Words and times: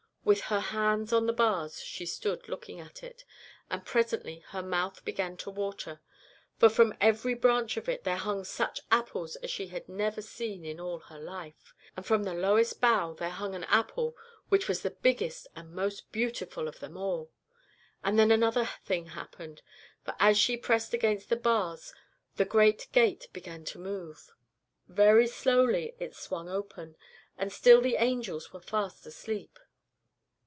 With 0.23 0.41
her 0.41 0.59
hands 0.59 1.11
on 1.11 1.25
the 1.25 1.33
bars 1.33 1.81
she 1.81 2.05
stood 2.05 2.47
looking 2.47 2.79
at 2.79 3.01
it, 3.01 3.25
and 3.71 3.83
presently 3.83 4.43
her 4.49 4.61
mouth 4.61 5.03
began 5.03 5.35
to 5.37 5.49
water. 5.49 5.99
For 6.59 6.69
from 6.69 6.93
every 7.01 7.33
branch 7.33 7.75
of 7.75 7.89
it 7.89 8.03
there 8.03 8.17
hung 8.17 8.43
such 8.45 8.81
apples 8.91 9.35
as 9.37 9.49
she 9.49 9.67
had 9.69 9.89
never 9.89 10.21
seen 10.21 10.63
in 10.63 10.79
all 10.79 10.99
her 10.99 11.17
life, 11.19 11.73
and 11.97 12.05
from 12.05 12.21
the 12.23 12.35
lowest 12.35 12.79
bough 12.79 13.13
there 13.17 13.31
hung 13.31 13.55
an 13.55 13.63
apple 13.63 14.15
that 14.51 14.67
was 14.69 14.83
the 14.83 14.91
biggest 14.91 15.47
and 15.55 15.71
most 15.73 16.11
beautiful 16.11 16.67
of 16.67 16.79
them 16.79 16.95
all. 16.95 17.31
And 18.03 18.19
then 18.19 18.29
another 18.31 18.69
thing 18.85 19.07
happened, 19.07 19.63
for 20.05 20.15
as 20.19 20.37
she 20.37 20.55
pressed 20.55 20.93
against 20.93 21.29
the 21.29 21.35
bars 21.35 21.95
the 22.37 22.45
great 22.45 22.87
gate 22.91 23.27
began 23.33 23.65
to 23.65 23.79
move. 23.79 24.29
Very 24.87 25.25
slowly 25.25 25.95
it 25.99 26.15
swung 26.15 26.47
open, 26.47 26.95
and 27.39 27.51
still 27.51 27.81
the 27.81 27.95
angels 27.95 28.53
were 28.53 28.61
fast 28.61 29.07
asleep. 29.07 29.57